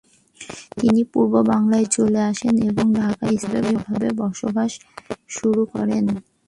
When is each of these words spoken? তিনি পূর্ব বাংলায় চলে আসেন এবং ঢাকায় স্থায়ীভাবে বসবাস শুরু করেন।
তিনি 0.79 1.01
পূর্ব 1.11 1.33
বাংলায় 1.51 1.87
চলে 1.95 2.19
আসেন 2.31 2.55
এবং 2.69 2.85
ঢাকায় 2.99 3.35
স্থায়ীভাবে 3.37 4.07
বসবাস 4.21 4.71
শুরু 5.29 5.61
করেন। 5.73 6.03